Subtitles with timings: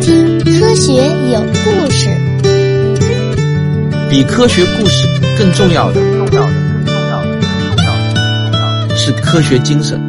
[0.00, 0.94] 听科学
[1.30, 2.08] 有故事。
[4.08, 5.06] 比科学故事
[5.38, 6.50] 更重要的，重要的，
[6.84, 10.00] 更重要的，更重要的是科学精神。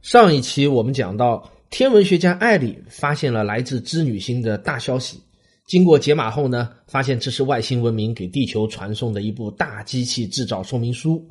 [0.00, 5.20] 上一期我们讲到，天文学家艾里发现了来自织女星的大消息。
[5.66, 11.22] 经过解码后呢，发现这是外星文明给地球传送的一部大机器制造说明书。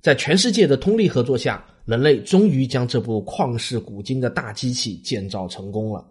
[0.00, 6.04] 在全世界的通力合作下，人类终于将这部旷世古今的大机器建造成功了。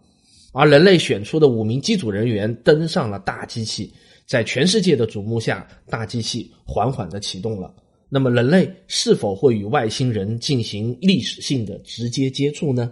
[0.53, 3.94] 而人类选出的五名机组人员登上了大机器，
[4.25, 7.73] 在全世界的瞩目下，大机器缓缓的启动了。
[8.09, 12.91] 那么，人类是否会与外星人进行历史性的直接接触呢？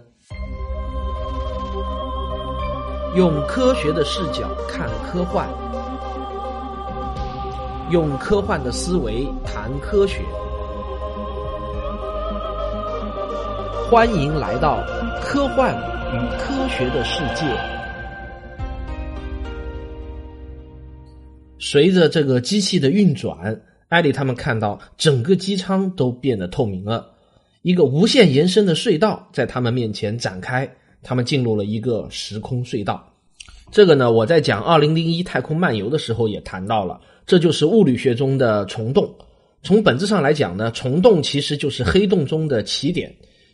[3.14, 5.46] 用科学的视角看科幻，
[7.90, 10.22] 用科幻的思维谈科学。
[13.90, 14.86] 欢迎来到
[15.20, 15.74] 科幻
[16.14, 17.44] 与科学的世界。
[21.58, 27.04] 随着这个机器的运转，艾丽他们看到整个机舱都变得透明了，
[27.62, 33.12] 一个无限延伸的隧道在他们面前展开，他们进入了一个时空隧道。
[33.72, 39.12] 这个呢，我在讲《二零零一太空漫游》的时候也谈到了，这就是物理学中的虫洞。
[39.64, 43.12] 从本质上来讲呢，虫洞其实就是黑洞中的起点。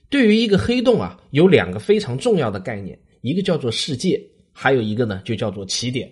[0.09, 6.11] 对于一个黑洞啊，有两个非常重要的概念，一个叫做世界，还有一个呢就叫做起点。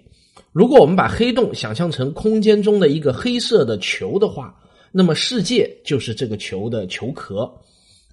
[0.53, 4.55] 如果我们把黑洞想象成空间中的一个黑色的球的话，
[4.93, 7.53] 那么世界就是这个球的球壳。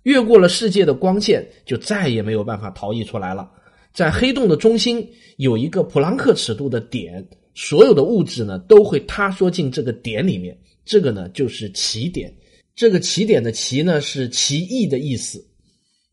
[0.03, 3.49] 越过了世界的光线，就再也没有办法逃逸出来了。
[3.93, 5.07] 在黑洞的中心
[5.38, 7.23] 有一个普朗克尺度的点，
[7.53, 10.57] 所有的物质呢都会塌缩进这个点里面。
[10.85, 12.33] 这个呢就是起点。
[12.75, 15.45] 这个起点的“起”呢是奇异的意思。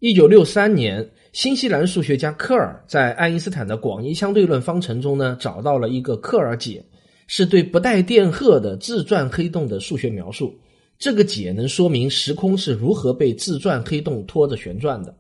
[0.01, 6.85] 一九六三年，新西兰数学家科尔在爱因斯坦的广义相对论方程中呢，找到了一个科尔解，
[7.27, 10.55] 是对不带电荷的自转黑洞的数学描述。
[11.01, 15.13] 这个解能说明时空是如何被自转黑洞拖着旋转的。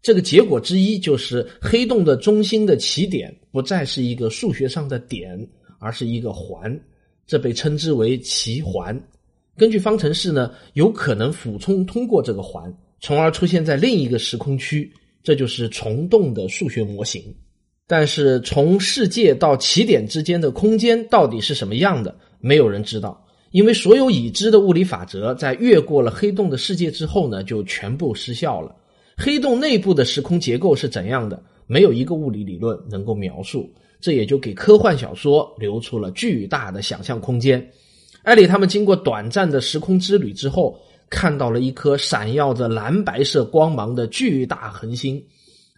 [0.00, 5.44] 这个结果之一就是黑洞的中心的起点不再是一个数学上的点，
[5.80, 6.80] 而是一个环，
[7.26, 8.96] 这被称之为奇环。
[9.56, 12.72] 根据方程式呢，有可能俯冲通过这个环。
[13.00, 17.22] 从而出现在另一个时空区，这就是虫洞的数学模型。
[17.86, 28.76] 但是从世界到起点之间的空间到底是什么样的，没有人知道，因为所有已知的物理法则在越过了黑洞的世界之后呢，就全部失效了。
[29.16, 33.68] 黑洞内部的时空结构是怎样的，没有一个物理理论能够描述，
[34.00, 37.66] 这也就给科幻小说留出了巨大的想象空间。
[38.22, 40.78] 艾里他们经过短暂的时空之旅之后。
[41.10, 45.20] 看到了一颗闪耀着蓝白色光芒的巨大恒星，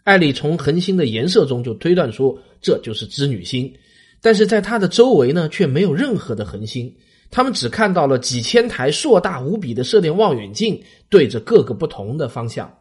[0.03, 3.73] 艾丽从恒星的颜色中就推断出这就是织女星，
[4.21, 6.93] 但是在它的周围呢却没有任何的恒星，
[7.31, 10.79] 他们只看到了几千台硕大无比的射电望远镜
[11.09, 12.71] 对着各个不同的方向。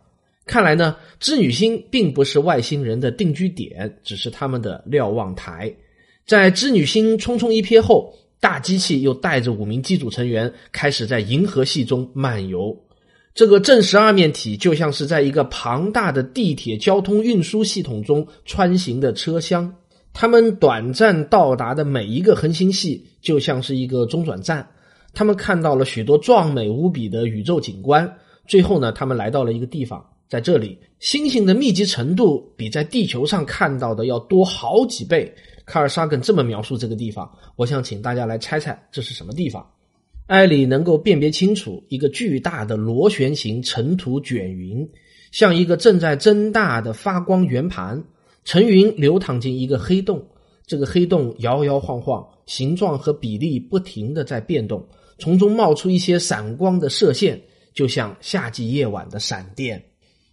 [0.44, 5.74] 看来呢，织女星并不是外星人的定居点，只是他们的瞭望台。
[6.26, 8.14] 在织女星匆匆一瞥后。
[8.42, 12.76] 大机器又带着五名机组成员开始在银河系中漫游。
[13.34, 19.72] 这个正十二面体就像是在一个庞大的地铁交通运输系统中穿行的车厢。
[20.12, 24.68] 他们短暂到达的每一个恒星系就像是一个中转站。
[25.14, 28.12] 他们看到了许多壮美无比的宇宙景观。
[28.48, 35.32] 最后呢，他们来到了一个地方，在这里，星星的密集程度比在地球上看到的要多好几倍。
[35.72, 39.66] 卡尔沙根这么描述这个地方，我想请大家来猜猜这是什么地方。
[40.26, 44.86] 艾里能够辨别清楚一个巨大的螺旋形尘土卷云，
[45.30, 48.04] 像一个正在增大的发光圆盘。
[48.44, 50.22] 尘云流淌进一个黑洞，
[50.66, 54.86] 这个黑洞摇摇晃晃，形状和比例不停的在变动，
[55.18, 57.40] 从中冒出一些闪光的射线，
[57.72, 59.82] 就像夏季夜晚的闪电。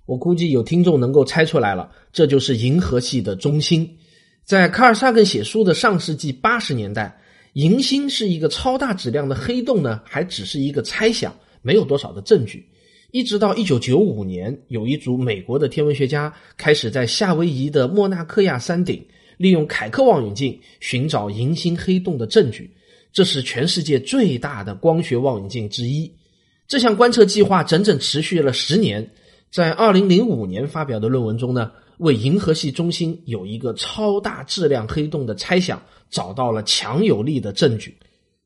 [0.06, 3.90] 我估计有听众能够猜出来了，这就是银河系的中心。
[4.50, 7.16] 在卡尔萨根写书的上世纪八十年代，
[7.54, 11.32] 银星是一个超大质量的黑洞呢，还只是一个猜想，
[11.62, 12.68] 没有多少的证据。
[13.12, 19.06] 一直到一九九五年，有一组美国的天文学家开始在夏威夷的莫纳克亚山顶
[19.38, 22.72] 利用凯克望远镜寻找银星黑洞的证据。
[23.14, 26.12] 这是全世界最大的光学望远镜之一。
[26.68, 29.08] 这项观测计划整整持续了十年，
[29.52, 31.72] 在二零零五年发表的论文中呢。
[32.00, 37.96] 为银河系中心有一个超大质量黑洞的猜想找到了强有力的证据，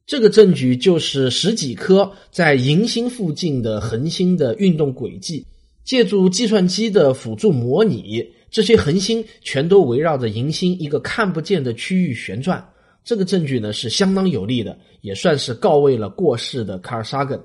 [0.06, 5.44] 这个证据就是十几颗在银星附近的恒星的运动轨迹。
[5.84, 12.66] 借助计算机的辅助模拟，这些恒星全都围绕着银星一个看不见的区域旋转。
[13.04, 17.38] 这个证据呢是相当有力的，也算是告慰了过世的卡尔萨根。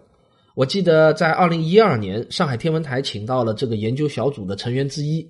[0.54, 5.28] 我记得在二零一二年，上海天文台请到了这个研究小组的成员之一，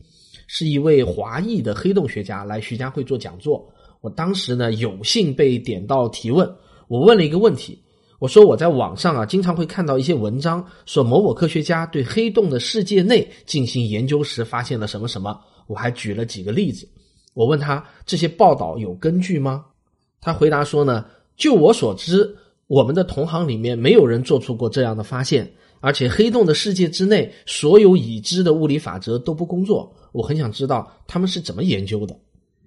[0.48, 3.64] 是一位华裔的黑洞学家来徐家汇做讲座。
[4.00, 6.52] 我当时呢有幸被点到提问，
[6.88, 7.80] 我问了一个问题。
[8.18, 15.38] 我说我在网上啊，经常会看到一些文章，说某某科学家对黑洞的世界内进行研究时发现了什么什么。
[15.68, 16.88] 我还举了几个例子。
[17.34, 19.64] 我问他这些报道有根据吗？
[20.20, 21.04] 他回答说呢，
[21.36, 22.36] 就我所知，
[22.66, 25.48] 我们的同行里面没有人做出过这样的发现，
[25.80, 29.94] 而且黑洞的世界之内所有已知的物理法则都不工作。
[30.12, 32.16] 我很想知道他们是怎么研究的。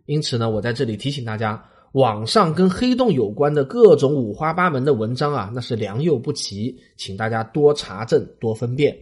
[0.06, 1.64] 因此呢，我在这里提醒大家。
[1.94, 8.98] 网上跟黑洞有关的各种五花八门的文章啊，那是良莠不齐，请大家多查证、多分辨。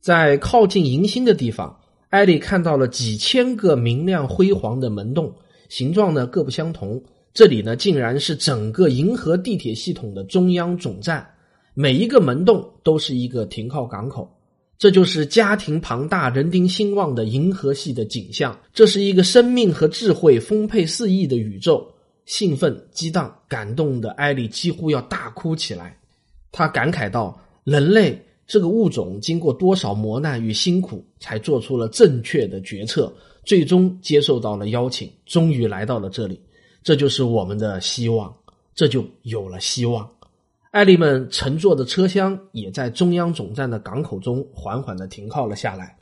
[0.00, 5.32] 在靠近银星的地方，艾丽看到了几千个明亮辉煌的门洞，
[5.68, 7.00] 形状呢各不相同。
[7.32, 11.24] 这里呢，竟然是整个银河地铁系统的中央总站，
[11.80, 14.28] 每一个门洞都是一个停靠港口。
[14.78, 18.58] 这就是家庭庞大、人丁兴旺的银河系的景象。
[18.74, 21.88] 这是一个生命和智慧丰沛四溢的宇宙。
[22.26, 25.96] 兴奋、激荡、感动的艾丽几乎要大哭起来。
[26.50, 33.12] 她感慨道：“人类这个物种经过多少磨难与辛苦，才做出了正确的决策，
[33.44, 36.40] 最终接受到了邀请，终于来到了这里。
[36.82, 38.34] 这就是我们的希望，
[38.74, 40.04] 这就有了希望。”
[40.70, 45.96] 艾丽们乘坐的车厢也在中央总站的港口中缓缓的停靠了下来。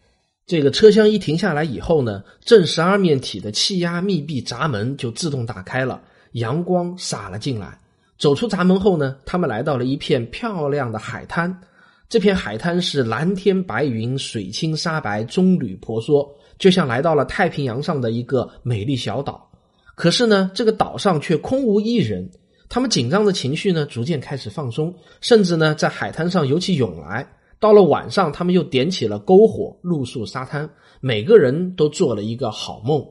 [0.45, 6.03] 这个车厢一停下来以后呢，正十二面体的气压密闭闸门就自动打开了。
[6.33, 7.79] 阳光洒了进来，
[8.19, 11.57] 走出闸门后呢，他们来到了一片漂亮的海滩。
[12.09, 16.29] 这片海滩是蓝天白云，水清沙白，棕榈婆娑，
[16.59, 19.49] 就像来到了太平洋上的一个美丽小岛。
[19.95, 22.29] 可是呢，这个岛上却空无一人。
[22.69, 27.27] 他们紧张的情绪呢，逐渐开始放松，甚至呢，在海滩上游起泳来。
[27.59, 30.69] 到了晚上，他们又点起了篝火，露宿沙滩，
[31.01, 33.03] 每个人都做了一个好梦。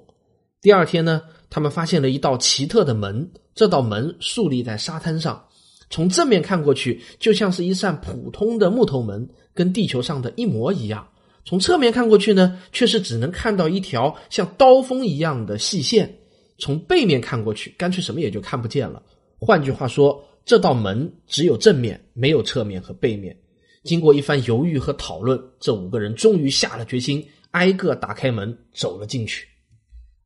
[0.62, 1.22] 第二天呢？
[1.50, 5.42] 他们发现了一道奇特的门，这道门竖立在沙滩上，
[5.90, 11.08] 从正面看过去，就像是一扇普通的木头门，跟地球上的一模一样。
[11.46, 16.14] 从侧面看过去呢，却是只能看到一条像刀锋一样的细线。
[16.58, 19.02] 从背面看过去，干脆什么也就看不见了。
[19.40, 23.36] 换句话说，这道门只有正面，没有侧面和背面。
[23.84, 29.48] 经过一番犹豫和讨论，这五个人终于下了决心，挨个打开门，走了进去。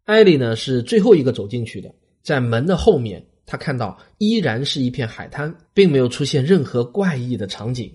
[0.06, 7.94] 艾莉呢是最后一个走进去的，在门的后面，他看到依然是一片海滩，并没有出现任何怪异的场景。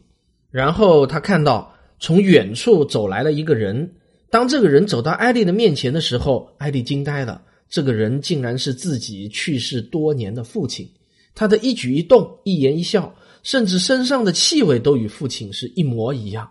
[0.50, 3.94] 然后他看到从远处走来了一个人，
[4.30, 10.88] 当这个人走到艾莉的面前的时候，艾莉惊呆了，这个人竟然是自己去世多年的父亲。
[11.34, 16.48] 他的一举一动、一言一笑，甚至身上的气味都与父亲是一模一样。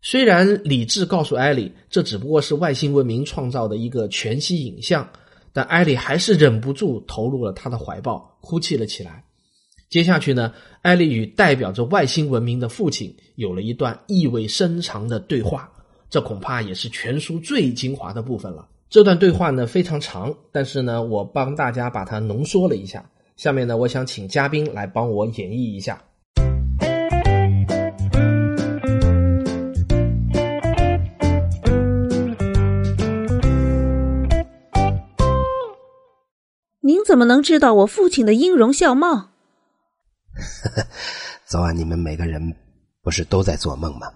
[0.00, 5.08] 虽然理智告诉艾莉，这只不过是外星文明创造的一个全息影像，
[5.52, 9.24] 但艾莉还是忍不住投入了他的怀抱，哭泣了起来。
[9.88, 15.70] 接下去呢，艾莉与代表着外星文明的父亲有了一段意味深长的对话，
[16.10, 18.68] 这恐怕也是全书最精华的部分了。
[18.90, 23.08] 这段对话呢非常长，但是呢，我帮大家把它浓缩了一下。
[23.36, 26.00] 下面呢，我想请嘉宾来帮我演绎一下。
[36.80, 39.30] 您怎么能知道我父亲的音容笑貌？
[41.44, 42.54] 昨晚你们每个人
[43.02, 44.12] 不是都在做梦吗？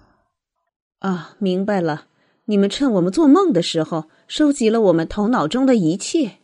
[0.99, 2.05] 啊，明白了。
[2.45, 6.37] 你们趁我们做梦的时候，收集了我们头脑中的一切。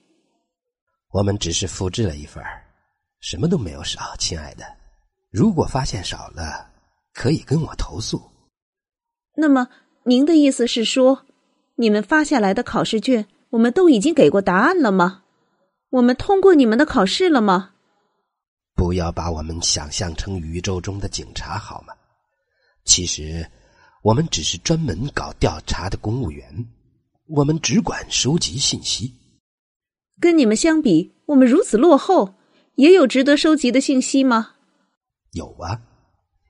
[1.12, 2.44] 我们只是复制了一份
[3.25, 4.63] 什么都没有少，亲爱的。
[5.32, 6.70] 如果发现少了，
[7.12, 8.22] 可以跟我投诉。
[9.36, 9.67] 那么，
[10.03, 11.25] 您的意思是说，
[11.74, 15.24] 你们发下来的考试卷，我们都已经给过答案了吗？
[15.89, 17.72] 我们通过你们的考试了吗？
[18.75, 21.96] 不要把我们想象成宇宙中的警察好吗？
[22.84, 23.44] 其实，
[24.03, 26.46] 我们只是专门搞调查的公务员，
[27.27, 29.12] 我们只管收集信息。
[30.22, 32.36] 跟你们相比，我们如此落后，
[32.75, 34.55] 也有值得收集的信息吗？
[35.32, 35.82] 有啊，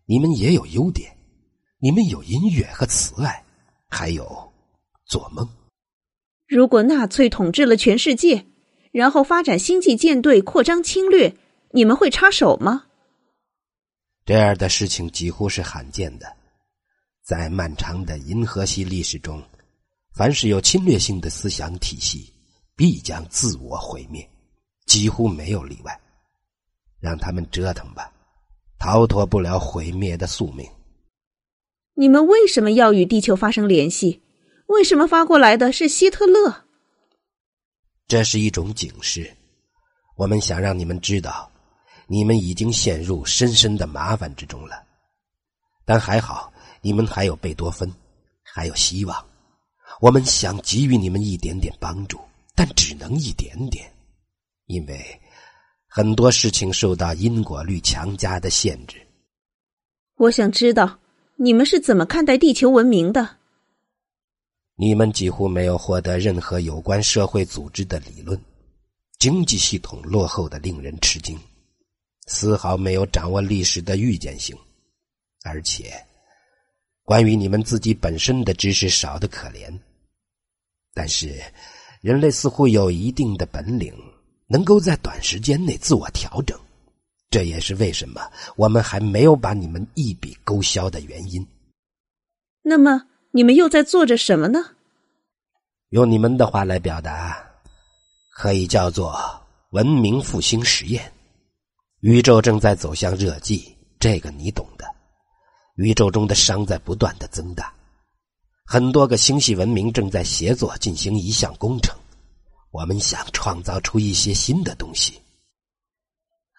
[0.05, 1.15] 你们也有优点，
[1.79, 3.43] 你们有音乐和慈爱，
[3.89, 4.53] 还有
[5.07, 5.47] 做梦。
[6.47, 8.45] 如果纳粹统治了全世界。
[8.91, 11.35] 然后发展星际舰队，扩张侵略，
[11.71, 12.85] 你们会插手吗？
[14.23, 16.25] 这样的事情几乎是罕见的。
[17.21, 19.43] 在漫长的银河系历史中，
[20.13, 22.33] 凡是有侵略性的思想体系，
[22.73, 24.25] 必将自我毁灭，
[24.85, 25.99] 几乎没有例外。
[27.05, 28.11] 让他们折腾吧，
[28.79, 30.67] 逃脱不了毁灭的宿命。
[31.93, 34.23] 你们为什么要与地球发生联系？
[34.65, 36.65] 为什么发过来的是希特勒？
[38.07, 39.31] 这是一种警示，
[40.17, 41.47] 我们想让你们知道，
[42.07, 44.83] 你们已经陷入深深的麻烦之中了。
[45.85, 47.87] 但还好，你们还有贝多芬，
[48.41, 49.23] 还有希望。
[50.01, 52.19] 我们想给予你们一点点帮助，
[52.55, 53.85] 但只能一点点，
[54.65, 55.21] 因为
[55.97, 58.97] 很多事情受到因果律强加的限制。
[60.17, 60.99] 我想知道
[61.37, 63.37] 你们是怎么看待地球文明的。
[64.75, 68.37] 你们几乎没有获得任何有关社会组织的理论，
[69.19, 71.39] 经济系统落后的令人吃惊，
[72.27, 74.53] 丝毫没有掌握历史的预见性，
[75.45, 75.93] 而且
[77.05, 79.73] 关于你们自己本身的知识少得可怜。
[80.93, 81.41] 但是，
[82.01, 83.95] 人类似乎有一定的本领，
[84.47, 86.59] 能够在短时间内自我调整，
[87.29, 88.21] 这也是为什么
[88.55, 91.45] 我们还没有把你们一笔勾销的原因。
[92.61, 93.07] 那么。
[93.31, 94.63] 你们又在做着什么呢？
[95.89, 97.37] 用你们的话来表达，
[98.33, 99.13] 可以叫做
[99.71, 101.11] 文明复兴实验。
[101.99, 104.85] 宇宙正在走向热寂，这个你懂的。
[105.75, 107.73] 宇宙中的熵在不断的增大，
[108.65, 111.93] 很多个星系文明正在协作进行一项工程。
[112.75, 115.13] 我们想创造出一些新的东西。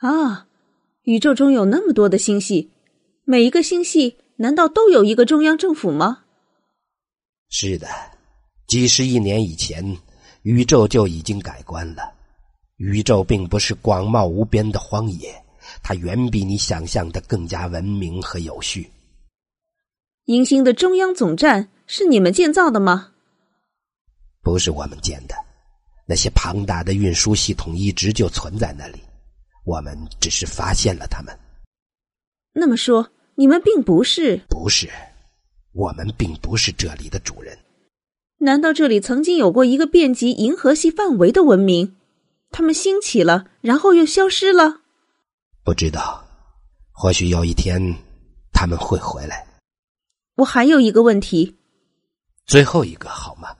[0.01, 0.47] 啊，
[1.03, 2.71] 宇宙中有那么多的星系，
[3.25, 6.25] 每一个星系难道都有一个中央政府吗？
[7.51, 7.87] 是的，
[8.67, 9.95] 几十亿年以前，
[10.41, 12.15] 宇宙就已经改观了。
[12.77, 15.35] 宇宙并不是广袤无边的荒野，
[15.83, 18.91] 它远比你想象的更加文明和有序。
[20.25, 23.13] 银星的中央总站是你们建造的吗？
[24.43, 25.35] 不是我们建的，
[26.07, 29.01] 那些庞大的运输系统一直就存在那里，
[29.65, 31.37] 我们只是发现了它们。
[32.53, 34.41] 那么说，你们并不是？
[34.49, 34.89] 不是。
[35.73, 37.59] 我们并不是这里的主人。
[38.39, 41.97] 难道这里曾经有过一个遍及银河系范围的文明？
[42.51, 44.81] 他们兴起了，然后又消失了？
[45.65, 46.25] 不知道。
[46.93, 47.95] 或许有一天
[48.53, 49.47] 他们会回来。
[50.37, 51.57] 我还有一个问题。
[52.47, 53.55] 最后一个好吗？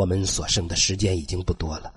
[0.00, 1.92] 我们所剩的时间已经不多了。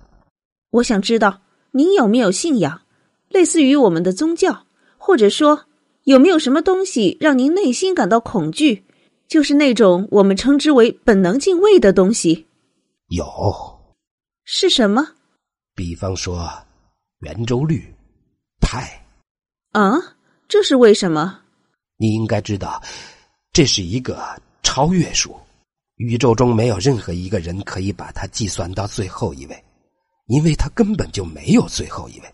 [0.71, 1.41] 我想知道
[1.71, 2.81] 您有没有信仰，
[3.29, 4.65] 类似于我们的宗教，
[4.97, 5.67] 或者说
[6.03, 8.83] 有没有什么东西让您内心感到恐惧？
[9.29, 12.45] 就是那种我们称之为本能敬畏的东西，
[13.07, 13.25] 有
[14.43, 15.07] 是什么？
[15.73, 16.51] 比方说
[17.19, 17.81] 圆周率
[18.59, 19.01] 派
[19.71, 19.93] 啊，
[20.49, 21.39] 这是为什么？
[21.95, 22.83] 你应该知道，
[23.53, 24.21] 这是一个
[24.61, 25.33] 超越数，
[26.05, 29.63] 宇宙中没有任何一个人可以把它计算到最后一位，
[30.27, 32.25] 因为它根本就没有最后一位。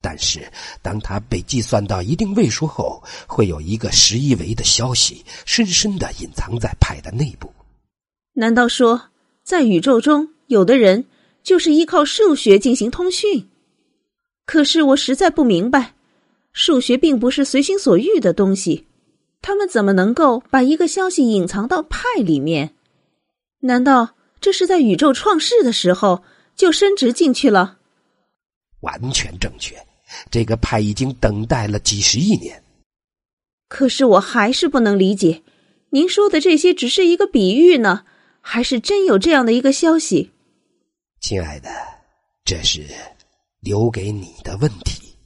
[0.00, 0.48] 但是，
[0.82, 7.52] 当它被计算到一定位数后，会有一个十一维的消息深深的隐藏在派的内部。
[8.34, 9.10] 难道说，
[9.42, 11.04] 在宇宙中，有的人
[11.42, 13.48] 就是依靠数学进行通讯？
[14.46, 15.94] 可是我实在不明白，
[16.52, 18.86] 数学并不是随心所欲的东西，
[19.40, 22.74] 他们怎么能够把一个消息隐藏到派里面？
[23.62, 26.22] 难道这是在宇宙创世的时候
[26.54, 27.78] 就伸直进去了？
[28.80, 29.74] 完全正确。
[30.30, 32.62] 这个派已经等待了几十亿年，
[33.68, 35.42] 可是我还是不能理解，
[35.88, 38.04] 您说的这些只是一个比喻呢，
[38.42, 40.32] 还是真有这样的一个消息？
[41.22, 41.70] 亲爱的，
[42.44, 42.84] 这是
[43.60, 45.16] 留给你的问题。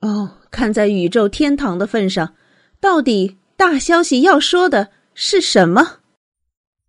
[0.00, 2.34] 哦，看在宇宙天堂的份上，
[2.80, 5.98] 到底大消息要说的是什么？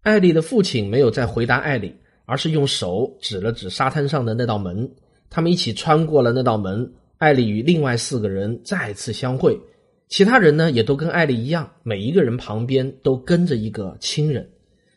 [0.08, 4.90] 艾丽的父亲没有再回答艾丽，而是用手指了指沙滩上的那道门，
[5.30, 6.90] 他们一起穿过了那道门。
[7.18, 9.60] 艾丽与另外四个人再次相会，
[10.08, 14.50] 其他人呢也都跟艾丽一样，每一个人旁边都跟着一个亲人，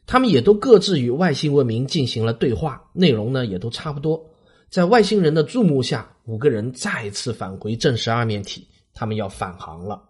[0.06, 4.24] 他们也都各自与外星文明进行了对话，内容呢也都差不多。
[4.68, 8.64] 在外星人的注目下，五个人再次返回正十二面体，
[8.94, 10.00] 他们要返航了。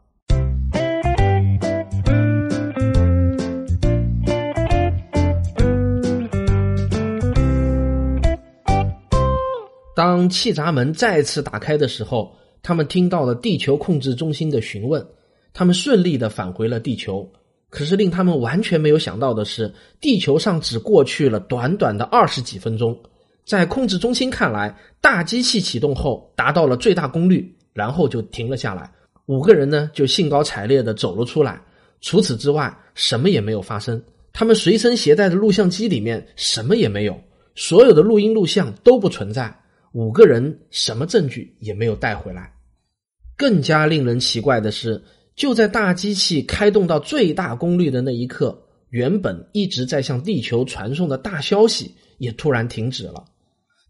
[10.00, 15.07] 当气闸门再次打开的时候，他们听到了地球控制中心的询问。
[15.52, 17.30] 他们顺利的返回了地球。
[17.69, 22.99] 可是令他们完全没有想到的是，地球上只过去了短短的二十几分钟。
[23.45, 28.90] 在控制中心看来，大机器启动后达到了最大功率，然后就停了下来。
[29.26, 31.61] 五个人呢就兴高采烈的走了出来。
[32.00, 34.02] 除此之外，什么也没有发生。
[34.33, 37.21] 他们随身携带的录像机里面什么也没有，
[37.54, 39.54] 所有的录音录像都不存在。
[39.92, 42.52] 五个人什么证据也没有带回来。
[43.37, 45.02] 更加令人奇怪的是，
[45.35, 53.25] 就在大机器开动到最大功率的那一刻，原本一直在向地球传送的大消息也突然停止了。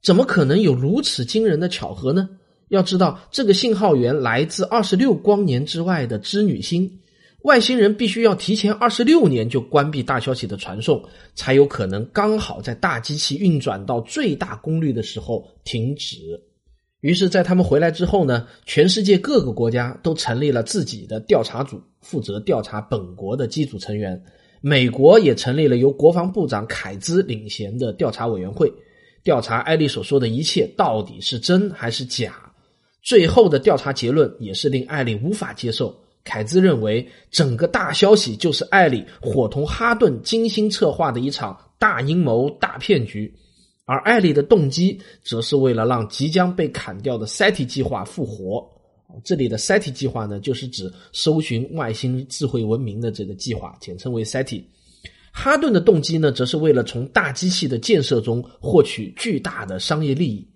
[0.02, 2.28] 怎么可能有如此惊人的巧合呢？
[2.68, 6.99] 要知道，这个信号源来自二十六光年之外的织女星。
[7.42, 11.02] 外星人必须要提前二十六年就关闭大消息的传送，
[11.34, 16.18] 才有可能刚好在大机器运转到最大功率的时候停止。
[17.00, 24.22] 于是，在他们回来之后呢，全世界各个国家都成立了自己的调查组，负责调查本国的机组成员。
[24.60, 28.70] 美国也成立了由国防部长凯兹领衔的调查委员会，
[29.24, 32.52] 调查艾丽所说的一切到底是真还是假。
[33.02, 35.98] 最后的调查结论也是令艾丽无法接受。
[36.22, 43.32] 凯兹认为，整个大消息就是艾里伙同哈顿精心策划的一场大阴谋、大骗局，
[43.86, 48.64] 而艾里的动机则是为了让即将被砍掉的 SETI 计划复活。
[49.24, 54.62] 这里的 SETI 计划呢，就是指搜寻外星智慧文明的这个计划，简称为 SETI。
[55.32, 60.46] 哈顿的动机呢，则是为了从大机器的建设中获取巨大的商业利益。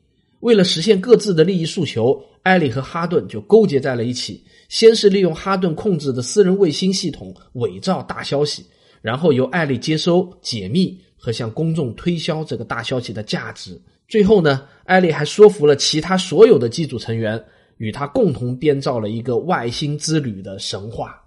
[0.41, 4.45] 为了实现各自的利益诉求，艾利和哈顿就勾结在了一起。
[4.75, 8.67] 先是利用哈顿控制的私人卫星系统伪造大消息，
[9.01, 13.81] 然后由艾丽接收、解密和向公众推销这个大消息的价值。
[14.09, 17.41] 最后呢，艾丽还说服了其他所有的机组成员，
[17.77, 21.23] 与他共同编造了一个外星之旅的神话。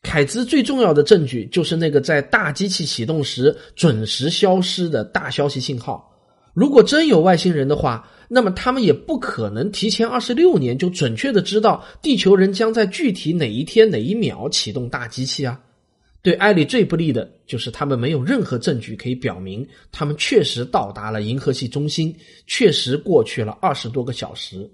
[0.00, 6.15] 凯兹最重要的证据就是那个在大机器启动时准时消失的大消息信号。
[6.56, 15.60] 如果真有外星人的话，那么他们也不可能提前二十六年就准确的知道地球人将在具体哪一天哪一秒启动大机器啊。
[16.22, 24.66] 对艾丽最不利的就是他们没有任何证据可以表明他们确实到达了银河系中心，确实过去了二十多个小时。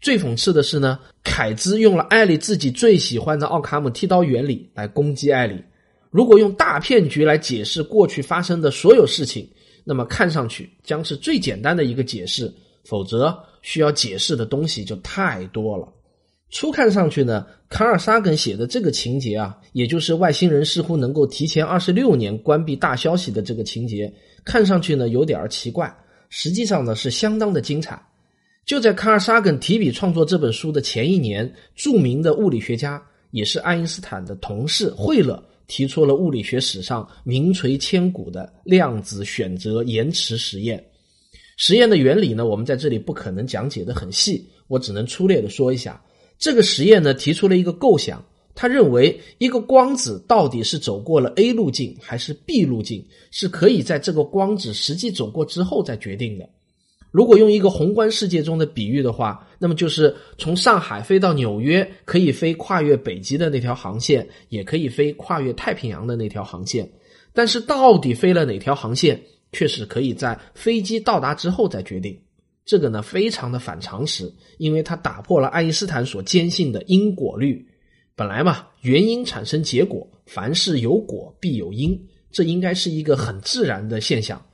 [0.00, 5.62] 最讽刺的是呢，凯兹用了艾丽自己最喜欢的奥卡姆剃刀原理来攻击艾丽。
[6.10, 9.48] 如果用大骗局来解释过去发生的所有事情。
[9.84, 12.52] 那么看上去将是最简单的一个解释，
[12.84, 15.86] 否则需要解释的东西就太多了。
[16.50, 24.12] 初看上去呢，卡尔萨根写的这个情节啊，也就是外星人似乎能够提前二十六年关闭大消息的这个情节，
[24.44, 25.92] 看上去呢有点儿奇怪，
[26.30, 28.00] 实际上呢是相当的精彩。
[28.64, 35.42] 就在卡尔萨根提笔创作这本书的前一年，著名的物理学家也是爱因斯坦的同事惠勒。
[35.66, 40.84] 提出了物理学史上名垂千古的量子选择延迟实验。
[41.56, 46.02] 实验的原理呢，我们在这里不可能讲解的很细，我只能粗略的说一下。
[46.38, 48.24] 这个实验呢，提出了一个构想，
[48.56, 56.48] 他认为一个光子到底是走过了 A 路径还是 B 路径，是可以在这个光子实际走过之后再决定的。
[57.14, 66.90] 如果用一个宏观世界中的比喻的话，那么就是从上海飞到纽约，可以飞跨越北极的那条航线，也可以飞跨越太平洋的那条航线。
[67.32, 69.22] 但是到底飞了哪条航线，
[69.52, 72.20] 却是可以在飞机到达之后再决定。
[72.64, 77.64] 这个呢，非常的反常识，因为它打破了爱因斯坦所坚信的因果律。
[78.16, 81.96] 本来嘛，原因产生结果，凡事有果必有因，
[82.32, 84.44] 这应该是一个很自然的现象。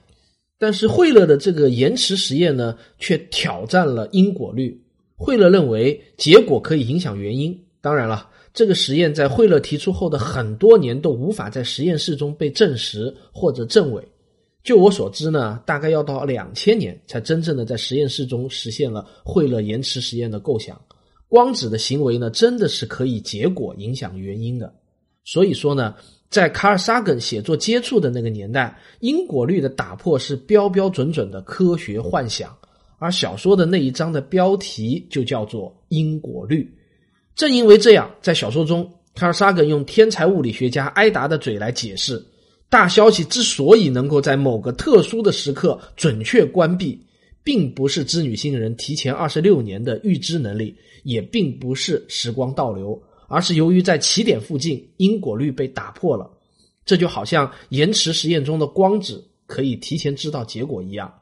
[0.63, 4.79] 但是惠勒的这个延迟实验呢，却挑战了因果律。
[5.17, 7.59] 惠勒认为结果可以影响原因。
[7.81, 14.07] 当然了，这个实验在惠勒提出后的很多年都无法在实验室中被证实或者证伪。
[14.63, 20.79] 就我所知呢，大概要到两千年才真正的在实验室中实现了惠勒延迟实验的构想。
[21.27, 24.71] 光子的行为呢，真的是可以结果影响原因的。
[25.25, 25.95] 所以说呢。
[26.31, 32.57] 在卡尔萨根写作接触的那个年代，因果律的打破是标标准准的科学幻想，
[32.99, 36.73] 而小说的那一章的标题就叫做因果律。
[37.35, 42.25] 正因为这样，在小说中，卡尔萨根用天才物理学家埃达的嘴来解释，
[42.69, 47.05] 大消息之所以能够在某个特殊的时刻准确关闭，
[47.43, 53.03] 并不是织女星人提前二十六年的预知能力，也并不是时光倒流。
[53.31, 56.29] 而是由于在起点附近因果律被打破了，
[56.85, 61.15] 这就好像延迟实验中的光子可以提前知道结果一样。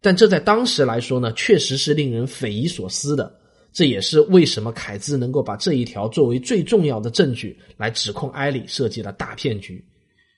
[0.00, 3.38] 但这在当时来说呢，确实是令人匪夷所思的。
[3.70, 9.82] 这也是为什么凯兹能够把这一条作为最重要的证据来指控埃里设计了大骗局。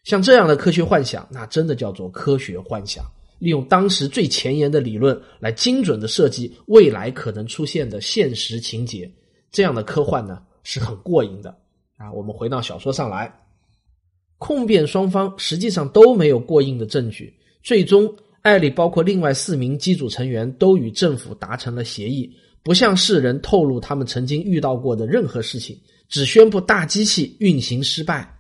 [0.03, 3.05] 像这样的科学幻想，那真的叫做科学幻想，
[3.39, 9.11] 利用当时最前沿的理论来精准的设计未来可能出现的现实情节，
[9.51, 10.43] 这样的科幻呢？
[10.65, 11.57] 是很过瘾的
[11.97, 12.13] 啊！
[12.13, 13.33] 我们回到小说上来，
[14.39, 17.33] 控辩双方实际上都没有过硬的证据。
[17.63, 22.31] 最终，艾利包括另外四名机组成员都与政府达成了协议，
[22.63, 28.31] 不向世人透露他们曾经遇到过的任何事情，只宣布大机器运行失败。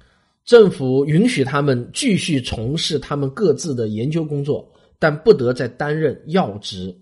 [0.44, 6.94] 政府允许他们继续从事他们各自的研究工作，但不得再担任要职。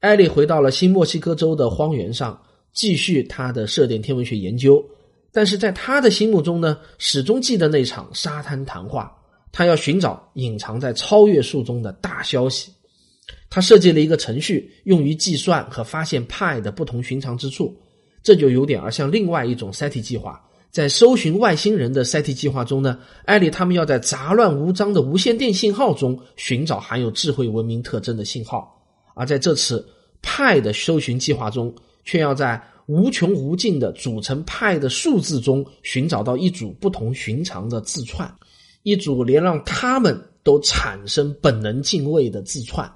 [0.00, 2.38] 艾丽回到了新墨西哥州的荒原上，
[2.76, 4.80] 继续他的射电天文学研究。
[5.32, 9.12] 但是在他的心目中呢，始终记得那场沙滩谈话。
[9.50, 12.70] 他要寻找隐藏在超越数中的大消息。
[13.48, 17.74] 他设计了一个程序，用于计算和发现派的不同寻常之处。
[18.22, 20.38] 这就有点儿像另外一种 SET 计划。
[20.70, 28.78] 在搜寻外星人的 SET 计划中呢，艾利他们要在杂乱无章的无线电信号中寻找含有智慧文明特征的信号，
[29.14, 29.88] 而在这次
[30.20, 31.74] 派的搜寻计划中，
[32.06, 38.32] 却要在无穷无尽的组成派的数字中寻找到一组不同寻常的字串，
[38.84, 42.90] 一组连让他们都产生本能敬畏的字串。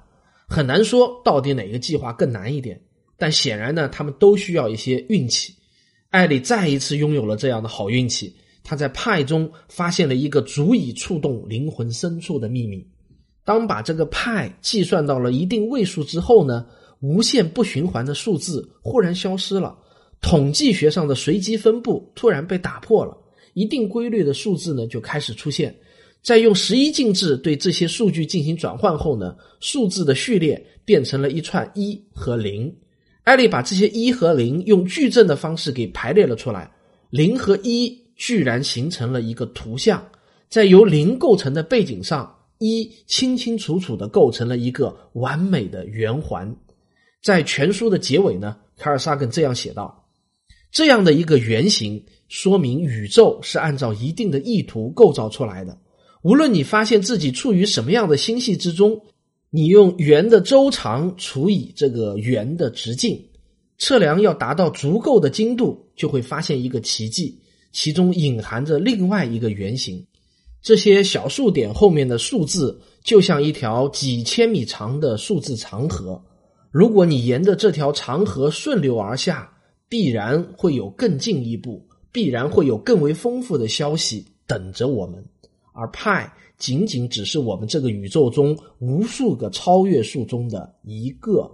[0.48, 2.80] 很难说到底哪个计划更难一点，
[3.18, 5.54] 但显然呢，他们都需要一些运气。
[6.10, 12.84] 艾莉再一次拥有了这样的好运气，他在派中发现了一个足以触动灵魂深处的秘密。
[13.44, 16.66] 当把这个派计算到了一定位数之后呢，
[17.00, 19.76] 无限不循环的数字忽然消失了，
[20.20, 23.16] 统计学上的随机分布突然被打破了，
[23.54, 25.74] 一定规律的数字呢就开始出现。
[26.22, 32.70] 在用十一进制对这些数据进行转换后呢，数字的序列变成了一串一和零。
[33.24, 36.70] 艾利把这些一和零用矩阵的方式给排列了出来，
[37.08, 40.06] 零和一居然形成了一个图像，
[40.50, 46.54] 在由零构成的背景上，一清清楚楚的构成了一个完美的圆环。
[47.22, 50.06] 在全书的结尾呢，卡尔萨根这样写道
[50.72, 55.78] ：“这样的一个圆形，说明宇宙是按照一定的意图构造出来的。
[56.22, 59.02] 无论你发现自己处于什么样的星系之中。”
[59.52, 63.20] 你用圆的周长除以这个圆的直径，
[63.78, 67.40] 测量要达到足够的精度，就会发现一个奇迹，
[67.72, 70.06] 其中隐含着另外一个圆形。
[70.62, 76.22] 这些小数点后面的数字就像一条几千米长的数字长河。
[76.70, 79.52] 如果你沿着这条长河顺流而下，
[79.88, 85.24] 必然会有更进一步，必然会有更为丰富的消息等着我们。
[85.72, 86.32] 而派。
[86.60, 91.50] 仅仅只是我们这个宇宙中无数个超越数中的一个，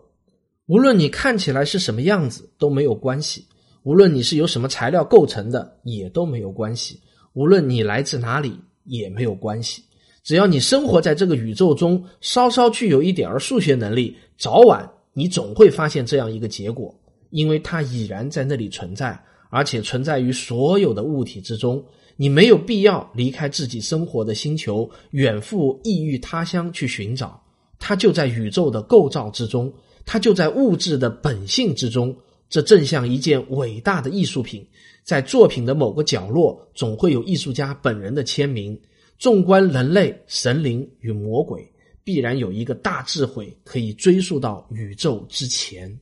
[0.66, 3.46] 无论你看起来是什么样子都没有关系，
[3.84, 7.00] 无论你是由什么材料构成的也都没有关系，
[7.34, 9.80] 无论你来自哪里也没有关系，
[10.24, 16.94] 只要你生活在这个宇宙中，稍稍具有一点儿数学能力，早晚你总会发现这样一个结果，
[17.30, 21.82] 因为它已然在那里存在，而且存在于所有的物体之中。
[22.18, 27.42] 你没有必要离开自己生活的星球，远赴异域他乡去寻找。
[27.78, 29.72] 它就在宇宙的构造之中，
[30.04, 32.14] 它就在物质的本性之中。
[32.50, 34.66] 这正像一件伟大的艺术品，
[35.02, 38.78] 在作品的某个角落，总会有艺术家本人的签名。
[39.18, 41.66] 纵观人类、神灵与魔鬼，
[42.06, 45.92] 必然有一个大智慧可以追溯到宇宙之前。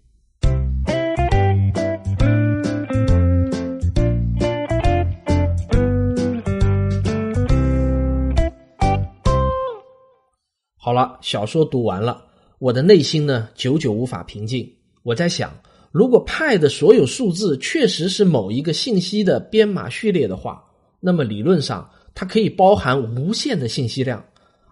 [10.76, 12.22] 好了，小说读完了，
[12.58, 14.70] 我的内心呢，久久无法平静。
[15.04, 15.58] 我在想，
[15.90, 20.62] 如果派的所有数字确实是某一个信息的编码序列的话，
[21.00, 24.22] 那么理论上它可以包含无限的信息量，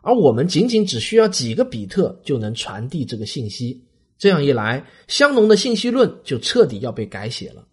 [0.02, 3.82] 而我们仅仅只需要几个比特就能传递这个信息。
[4.18, 7.66] 这样一来，香农的信息论就彻底要被改写了。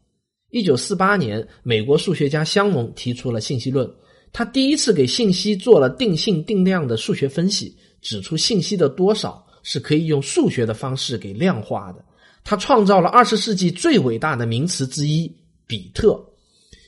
[0.49, 3.87] 一九四八年，美国数学家香农提出了信息论，
[4.31, 7.75] 他第一次给信息做了定性定量的数学分析。
[8.01, 12.03] 指出信息的多少是可以用数学的方式给量化的。
[12.45, 15.29] 他创造了二十世纪最伟大的名词之一——
[15.67, 16.17] 比特。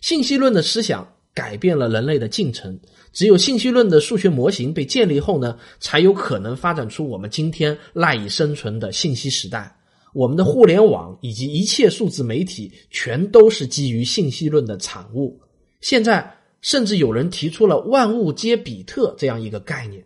[0.02, 2.80] 信息论的思想改变了人类的进程。
[3.14, 9.76] 只有信息论的数学模型被建立后呢，才有可能发展出我们今天赖以生存的信息时代。
[10.14, 15.40] 我们的互联网以及一切数字媒体全都是基于信息论的产物。
[15.80, 20.06] 现在甚至有人提出了“万物皆比特”这样一个概念。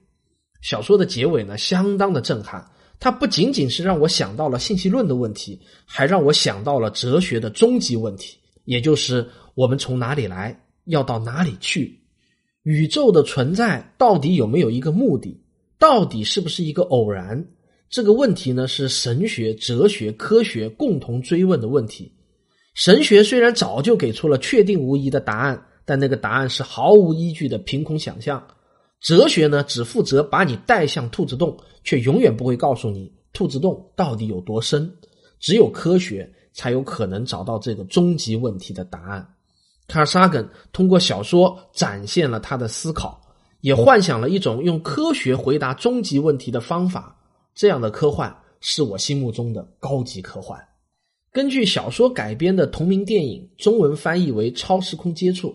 [0.62, 2.72] 小说的结尾呢，相当的震撼。
[3.00, 12.00] 它不仅仅是让我想到了信息论的问题，还让我想到了哲学的终极问题，也就是我们从哪里来，要到哪里去？
[12.66, 15.40] 宇宙的存在到底有没有一个目的？
[15.78, 17.46] 到底是不是一个偶然？
[17.92, 22.12] 这个问题呢，是神学、哲学、科学共同追问的问题。
[22.74, 28.44] 神学虽然早就给出了确定无疑的答案，但那个答案是毫无依据的凭空想象。
[29.00, 34.92] 哲学呢，只负责把你带向兔子洞，却永远不会告诉你兔子洞到底有多深。
[35.40, 39.35] 只有科学才有可能找到这个终极问题的答案。
[39.88, 43.22] 卡尔萨根通过小说展现了他的思考，
[43.62, 47.16] 也幻想了一种用科学回答终极问题的方法。
[47.54, 50.60] 这样的科幻是我心目中的高级科幻。
[51.32, 55.50] 根据小说改编的同名电影，中文翻译为《超时空接触》。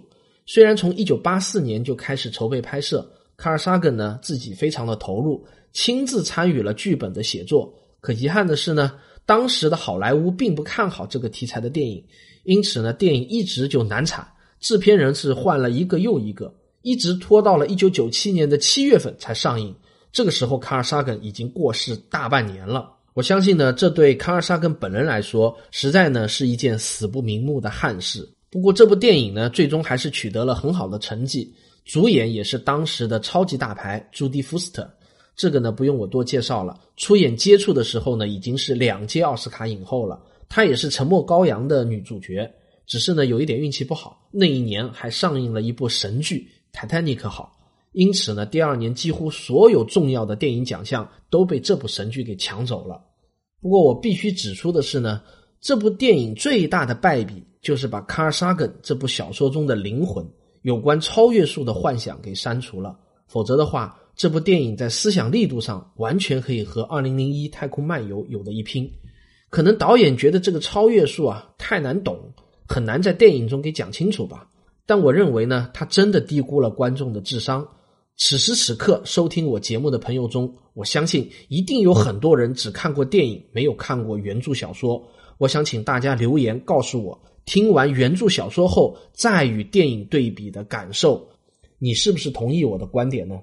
[0.46, 3.10] 虽然从1984年就开始筹备拍摄。
[3.36, 7.72] 卡尔萨根呢自己非常的投入，亲自参与了剧本的写作。
[8.02, 8.92] 可遗憾的是呢，
[9.24, 12.04] 当时的好莱坞并不看好这个题材的电影，
[12.44, 14.26] 因此呢，电影一直就难产。
[14.60, 19.74] 制片人是换了一个又一个，一直拖到了一九九七年的七月份才上映。
[20.12, 22.92] 这个时候，卡尔沙根已经过世大半年了。
[23.14, 28.28] 我相信呢，这对卡尔沙根本人来说，实在呢是一件死不瞑目的憾事。
[28.50, 31.54] 不过，这部电影呢，最终还是取得了很好的成绩。
[31.84, 34.88] 主演也是当时的超级大牌朱迪福斯特，
[35.34, 36.78] 这个呢不用我多介绍了。
[36.96, 40.20] 出演《接触》的时候呢，已经是两届奥斯卡影后了。
[40.50, 42.52] 她也是《沉默羔羊》的女主角，
[42.84, 46.40] 只是呢有一点运气不好，那一年还上映了一部神剧
[46.72, 47.56] 《泰坦尼克号》，
[47.92, 53.00] 因此呢，第二年几乎所有重要的电影奖项都被这部神剧给抢走了。
[53.62, 55.22] 不过我必须指出的是呢，
[55.60, 60.28] 这部电影最大的败笔就是把卡尔萨根这部小说中的灵魂。
[60.62, 68.90] 有关超越术的幻想给删除了，否则的话，这部电影在思想力度上完全可以和《二零零一太空漫游》有的一拼。
[69.50, 72.32] 可能导演觉得这个超越术啊太难懂，
[72.66, 74.48] 很难在电影中给讲清楚吧。
[74.86, 77.66] 但我认为呢，他真的低估了观众的智商。
[78.16, 85.02] 此时此刻收听我节目的朋友中，我相信一定有很多人只看过电影，没有看过原著小说。
[85.38, 87.20] 我想请大家留言告诉我。
[87.46, 91.28] 听完原著小说后，再与电影对比的感受，
[91.78, 93.40] 你是不是同意我的观点呢？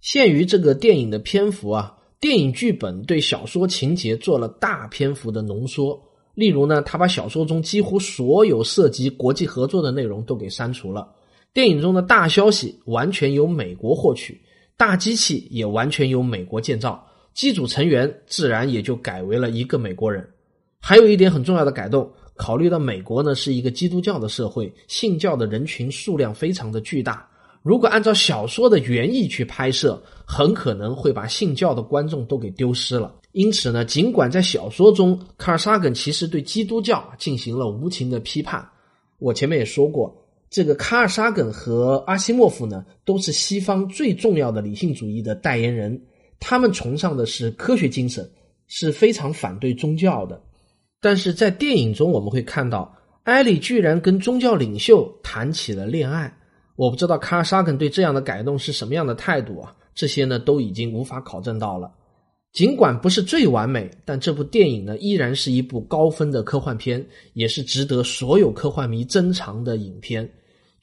[0.00, 6.00] 限于这个电影的篇幅啊，电影剧本对小说情节做了大篇幅的浓缩。
[6.34, 11.08] 例如呢，他把小说中几乎所有涉及国际合作的内容都给删除了。
[11.54, 14.38] 电影中的大消息完全由美国获取，
[14.76, 20.26] 大机器也完全由美国建造，机组成员自然也就改为了一个美国人。
[20.78, 22.10] 还有一点很重要的改动。
[22.34, 27.26] 考虑到美国呢是一个基督教的社会，信教的人群数量非常的巨大。
[27.66, 33.12] 如果按照小说的原意去拍摄，很可能会把信教的观众都给丢失了。
[33.32, 38.64] 因此呢，尽管在小说中，卡尔萨根其实对基督教进行了无情的批判。
[39.18, 40.16] 我前面也说过，
[40.48, 46.00] 这个卡尔萨根和阿西莫夫呢，都是西方最重要的理性主义的代言人，
[46.38, 48.30] 他们崇尚的是科学精神，
[48.68, 50.40] 是非常反对宗教的。
[51.00, 56.32] 但是在电影中，我们会看到艾莉居然跟宗教领袖谈起了恋爱。
[56.76, 59.74] 我不知道卡尔沙根对这样的改动是什么样的态度啊？
[59.94, 61.90] 这些呢都已经无法考证到了。
[62.52, 70.30] 尽管不是最完美，但这部电影呢依然是一部高分的科幻片，也是值得所有科幻迷珍藏的影片。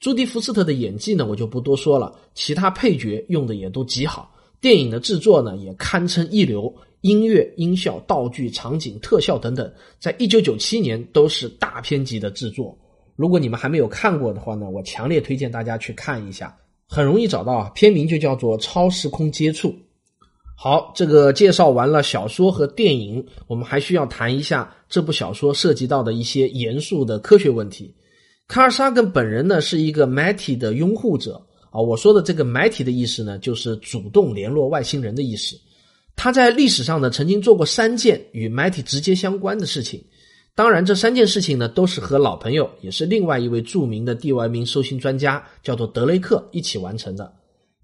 [0.00, 4.30] 朱迪福斯特的演技呢，我就不多说了，其他配角用的也都极好。
[4.60, 6.72] 电影的制作呢也堪称一流。
[7.00, 12.74] 音乐、音效、道具、场景、特效等等，在一九九七年都是大片级的制作。
[13.16, 16.56] 如果你们还没有看过的话呢，我强烈推荐大家去看一下，
[16.88, 17.70] 很容易找到啊。
[17.74, 19.68] 片名就叫做《超时空接触》。
[20.56, 27.94] 好，这个介绍完了小说和电影，我们还需要谈一下这部小说涉及到的一些严肃的科学问题。
[28.46, 35.56] 卡尔萨根本人呢是一个 MIT 的拥护者啊，我说的这个 MIT 的意思呢，就是主动联络外星人的意思。
[36.16, 40.04] 他在历史上呢，曾经做过三件与 MIT 直接相关的事情。
[40.56, 47.32] 当然，这三件事情呢，都是和老朋友，也是另外一位著名的地外名收星专家，叫做德雷克一起完成的。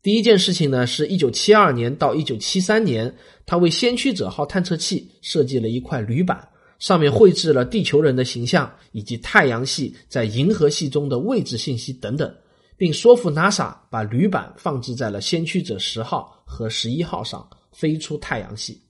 [0.02, 3.12] 第一件事情呢，是一九七二年到一九七三年，
[3.44, 12.32] 他为先驱者号探测器设计了一块铝板，上面绘制了地球人的形象以及太阳系在银河系中的位置信息等等，
[12.76, 17.46] 并说服 NASA 把铝板放置在了先驱者十号和十一号上。
[17.72, 18.80] 飞出太阳系。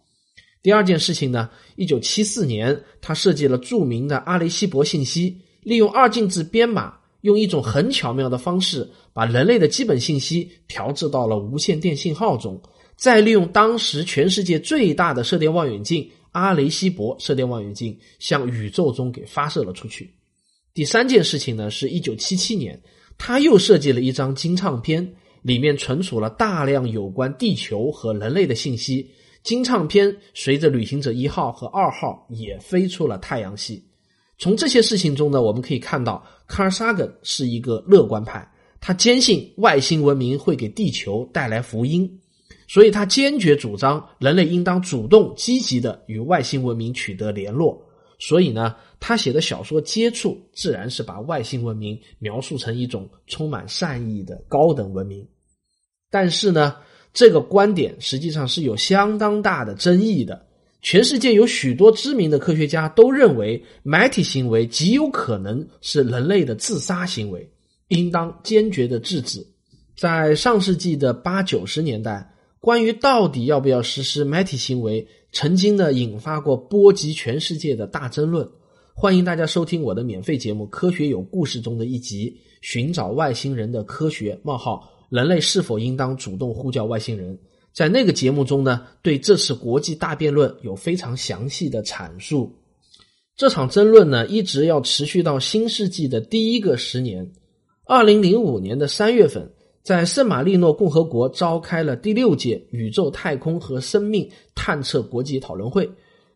[0.62, 1.48] 第二件事情呢？
[1.76, 12.60] 一九七四年，他设计了著名的阿雷西博信息，利用二进制编码，用一种很巧妙的方式，把人类的基本信息调制到了无线电信号中，
[12.94, 20.12] 再利用当时全世界最大的射电望远镜——阿雷西博射电望远镜，向宇宙中给发射了出去。
[20.74, 21.70] 第三件事情呢？
[21.70, 22.78] 是一九七七年，
[23.16, 25.14] 他又设计了一张金唱片。
[25.42, 29.10] 里面存储了大量有关地球和人类的信息。
[29.42, 33.82] 金唱片随着旅行者一号和二号也飞出了太阳系。
[34.38, 38.50] 从这些事情中呢，我们可以看到卡尔萨根是一个乐观派，
[38.80, 42.20] 他坚信外星文明会给地球带来福音，
[42.66, 47.86] 所以他坚决主张人类应当主动积极的与外星文明取得联络。
[48.18, 55.26] 所以呢，他写的小说《接触》自然是把外星文明描述成一种充满善意的高等文明。
[56.10, 56.76] 但是呢，
[57.12, 60.46] 这个观点实际上是有相当大的争议的。
[60.82, 67.50] 全世界有许多知名的科学家都认为，埋体行为极有可能是人类的自杀行为，
[67.88, 69.46] 应当坚决的制止。
[69.94, 78.48] 在上世纪的八九十年代，关于到底要不要实施埋体行为，曾经呢引发过波及全世界的大争论。
[78.94, 82.30] 欢迎大家收听我的免费节目《科学有故事》中的一集
[82.62, 87.36] 《寻找外星人的科学：冒号人类是否应当主动呼叫外星人》。
[87.72, 92.56] 在那个节目中呢，对这次国际大辩论有非常详细的阐述。
[93.36, 97.32] 这场争论呢，一直要持续到新世纪的第一个十年。
[97.84, 99.50] 二零零五年的三月份，
[99.82, 105.90] 在圣马力诺共和国召开了第六届宇宙太空和生命探测国际讨论会。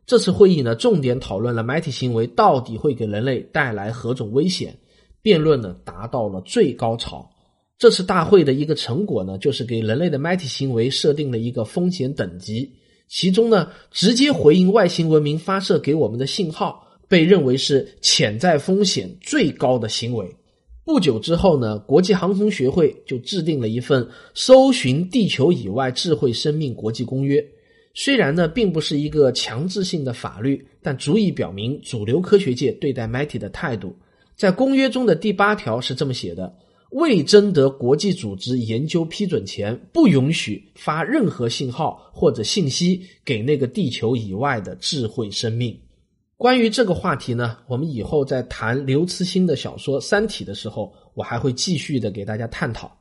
[0.07, 4.79] 这次会议呢，重点讨论了埋体行为到底会给人类带来何种危险。
[5.21, 7.29] 辩论呢，达到了最高潮。
[7.85, 12.73] 这次大会的一个成果呢，就是给人类的埋体行为设定了一个风险等级，
[13.09, 20.35] 其中呢，直接回应外星文明发射给我们的信号，被认为是潜在风险最高的行为。
[20.83, 27.47] 不久之后呢，国际航空学会就制定了一份搜寻地球以外智慧生命国际公约。
[27.93, 33.95] 虽然呢，并不是一个强制性的法律，但足以表明主流科学界对待埋体的态度。
[34.35, 36.51] 在公约中的第八条是这么写的。
[36.95, 45.77] 未征得国际组织研究批准前，不允许发任何信号或者信息给那个地球以外的智慧生命。
[46.37, 52.97] 关于这个话题呢，我们以后在谈刘慈欣的小说《三体》的时候，我还会继续的给大家探讨。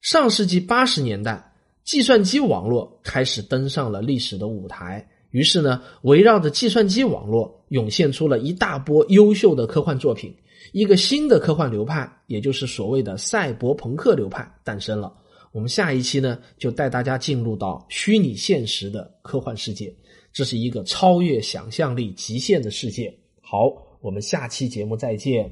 [0.00, 1.52] 上世纪八十年代，
[1.84, 10.34] 计算机网络开始登上了历史的舞台，于是呢，围绕着计算机网络涌现出了一大波优秀的科幻作品。
[10.72, 15.12] 一个新的科幻流派，也就是所谓的赛博朋克流派诞生了。
[15.52, 19.94] 我们下一期呢，就带大家进入到虚拟现实的科幻世界，
[20.32, 23.12] 这是一个超越想象力极限的世界。
[23.40, 25.50] 好，我们下期节目再见。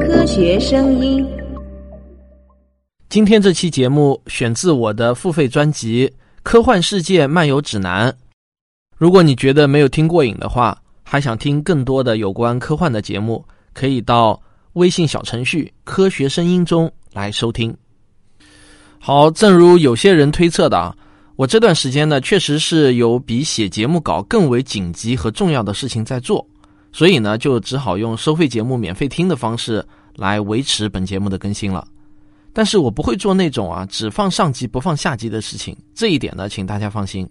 [0.00, 1.26] 科学声音。
[3.08, 6.08] 今天这期节目选自我的付费专辑
[6.42, 8.10] 《科幻世界漫游指南》。
[8.96, 10.81] 如果你觉得没有听过瘾的话，
[11.12, 13.44] 还想听更多的有关科幻的节目，
[13.74, 14.40] 可以到
[14.72, 17.76] 微信小程序“科学声音”中来收听。
[18.98, 20.96] 好，正如有些人推测的啊，
[21.36, 26.48] 我这段时间呢，确实是有比写节目稿更为紧急和重要的事情在做，
[26.92, 29.84] 所以呢，就只好用收费节目免费听的方式
[30.16, 31.86] 来维持本节目的更新了。
[32.54, 37.28] 但是我不会做那种啊只放上集不放下集的事情，这一点呢，请大家放心。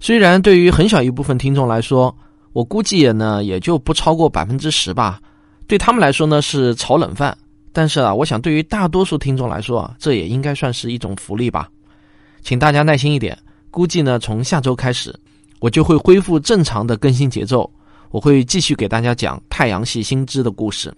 [0.00, 2.12] 虽然对于很小一部分听众来说，
[2.52, 5.20] 我估计也呢，也就不超过百分之十吧。
[5.66, 7.36] 对他们来说呢是炒冷饭，
[7.72, 11.68] 但是啊，我想对于大多数听众来说啊，这也应该算是一种福利吧。
[12.42, 13.38] 请大家耐心一点，
[13.70, 15.14] 估计呢从下周开始，
[15.60, 17.70] 我就会恢复正常的更新节奏。
[18.10, 20.92] 我会继续给大家讲太阳系新知的故事。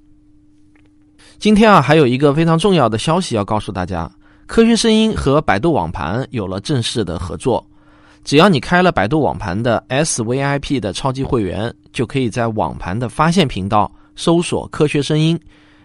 [1.39, 4.11] 今天啊，还有一个非常重要的消息要告诉大家：
[4.47, 7.65] 科学声音和百度网盘有了正式的合作。
[8.25, 15.39] 只要你开了百度网盘的 SVIP 的超级会员，就可以在网盘的发现频道搜索“科学声音”，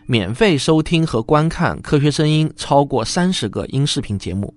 [0.07, 4.53] 免费收听和观看《科学声音》超过三十个音视频节目。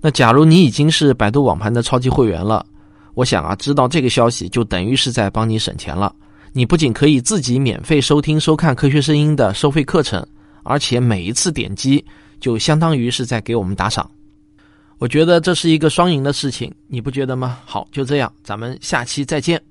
[0.00, 2.64] 那假如你已经是百度网盘的超级会员了，
[3.14, 6.14] 我想啊，知道这个消息就等于是在帮你省钱了。
[6.52, 10.24] 你不仅可以自己免费收听收看《科学声音》的收费课程，
[10.62, 12.04] 而且每一次点击
[12.38, 14.08] 就相当于是在给我们打赏。
[14.98, 17.60] 我觉得这是一个双赢的事情，你不觉得吗？
[17.64, 19.62] 好，就这样，咱们下期再见。